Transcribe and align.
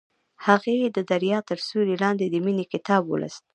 هغې 0.45 0.77
د 0.95 0.97
دریا 1.11 1.39
تر 1.49 1.57
سیوري 1.67 1.95
لاندې 2.03 2.25
د 2.29 2.35
مینې 2.45 2.65
کتاب 2.73 3.01
ولوست. 3.07 3.43